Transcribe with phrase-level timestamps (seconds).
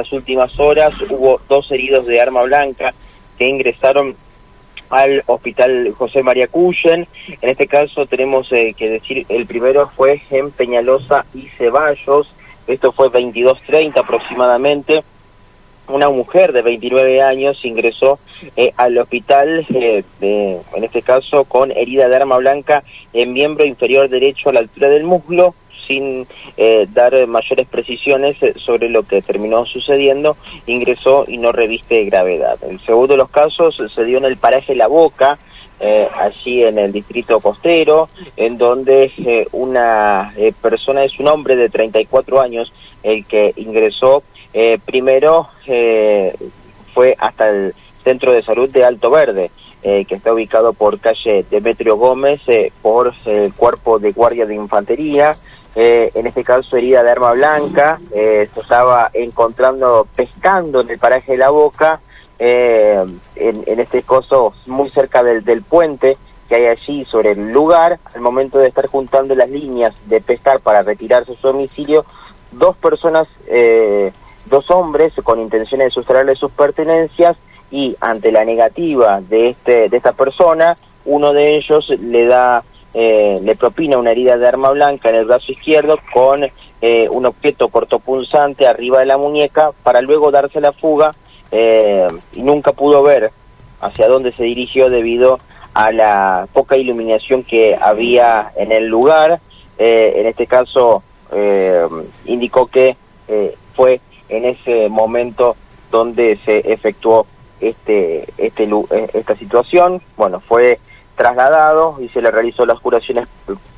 [0.00, 2.94] estas últimas horas hubo dos heridos de arma blanca
[3.38, 4.16] que ingresaron
[4.88, 7.06] al hospital José María Cuyen.
[7.42, 12.32] En este caso tenemos eh, que decir, el primero fue en Peñalosa y Ceballos,
[12.66, 15.04] esto fue 22.30 aproximadamente.
[15.88, 18.20] Una mujer de 29 años ingresó
[18.56, 24.08] eh, al hospital, eh, en este caso con herida de arma blanca en miembro inferior
[24.08, 25.54] derecho a la altura del muslo,
[25.90, 26.24] sin
[26.56, 30.36] eh, dar mayores precisiones eh, sobre lo que terminó sucediendo,
[30.66, 32.58] ingresó y no reviste gravedad.
[32.62, 35.36] El segundo de los casos se dio en el paraje La Boca,
[35.80, 39.10] eh, allí en el distrito costero, en donde
[39.50, 44.22] una persona es un hombre de 34 años el que ingresó.
[44.84, 45.48] primero
[46.94, 49.50] fue hasta el centro de salud de Alto Verde.
[49.82, 52.42] que está ubicado por calle Demetrio Gómez,
[52.82, 55.32] por el cuerpo de guardia de infantería,
[55.74, 60.98] eh, en este caso herida de arma blanca, eh, se estaba encontrando pescando en el
[60.98, 62.00] paraje de la boca,
[62.38, 63.04] eh,
[63.36, 66.16] en, este caso muy cerca del, del, puente
[66.48, 70.58] que hay allí sobre el lugar, al momento de estar juntando las líneas de pescar
[70.58, 72.04] para retirarse su domicilio,
[72.50, 73.28] dos personas,
[74.46, 77.36] dos hombres con intenciones de sustraerle sus pertenencias
[77.70, 80.74] y ante la negativa de, este, de esta persona,
[81.04, 85.24] uno de ellos le da eh, le propina una herida de arma blanca en el
[85.24, 86.44] brazo izquierdo con
[86.82, 91.14] eh, un objeto cortopunzante arriba de la muñeca para luego darse la fuga
[91.52, 93.30] eh, y nunca pudo ver
[93.80, 95.38] hacia dónde se dirigió debido
[95.72, 99.40] a la poca iluminación que había en el lugar.
[99.78, 101.02] en este caso
[102.26, 102.96] indicó que
[103.74, 105.56] fue en ese momento
[105.90, 107.24] donde se efectuó
[107.60, 108.68] este, este,
[109.14, 110.02] esta situación.
[110.16, 110.78] Bueno, fue
[111.20, 113.28] trasladado y se le realizó las curaciones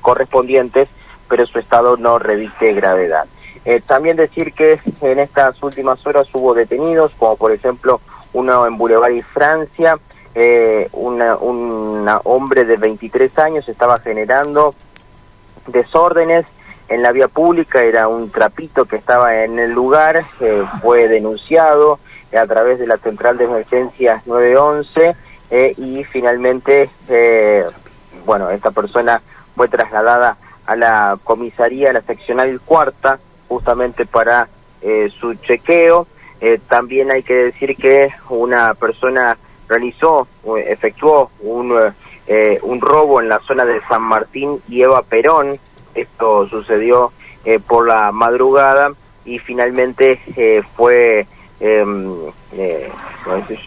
[0.00, 0.88] correspondientes,
[1.28, 3.26] pero su estado no reviste gravedad.
[3.64, 8.00] Eh, también decir que en estas últimas horas hubo detenidos, como por ejemplo
[8.32, 10.00] uno en Boulevard y Francia,
[10.34, 14.74] eh, un hombre de 23 años estaba generando
[15.68, 16.44] desórdenes
[16.88, 22.00] en la vía pública, era un trapito que estaba en el lugar, eh, fue denunciado
[22.36, 27.64] a través de la central de emergencias 911 eh, y finalmente, eh,
[28.26, 29.22] bueno, esta persona
[29.56, 30.36] fue trasladada
[30.66, 34.48] a la comisaría, a la seccional cuarta, justamente para
[34.82, 36.06] eh, su chequeo.
[36.68, 39.36] también hay que decir que una persona
[39.68, 40.28] realizó,
[40.66, 41.74] efectuó un,
[42.62, 45.58] un robo en la zona de San Martín y Eva Perón.
[45.94, 47.10] Esto sucedió
[47.66, 48.92] por la madrugada
[49.24, 50.20] y finalmente
[50.76, 51.26] fue
[51.58, 52.30] em,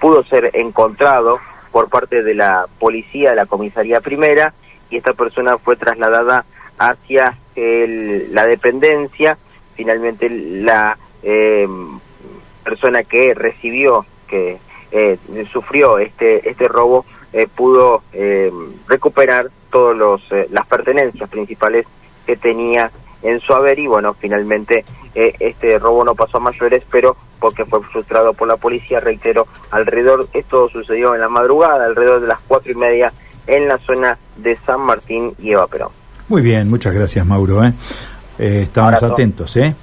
[0.00, 1.38] pudo ser encontrado
[1.74, 4.54] por parte de la policía de la comisaría primera
[4.90, 6.44] y esta persona fue trasladada
[6.78, 9.36] hacia la dependencia.
[9.74, 11.66] Finalmente la eh,
[12.62, 14.58] persona que recibió, que
[14.92, 15.18] eh,
[15.52, 18.04] sufrió este, este robo, eh, pudo
[18.86, 21.86] recuperar todas las pertenencias principales
[22.24, 22.92] que tenía
[23.22, 27.64] en su haber y bueno, finalmente eh, este robo no pasó a mayores, pero porque
[27.64, 32.40] fue frustrado por la policía, reitero, alrededor, esto sucedió en la madrugada, alrededor de las
[32.46, 33.12] cuatro y media
[33.46, 35.90] en la zona de San Martín y Eva Perón.
[36.28, 37.62] Muy bien, muchas gracias Mauro.
[37.64, 37.72] ¿eh?
[38.38, 39.56] eh estamos atentos.
[39.56, 39.74] ¿eh?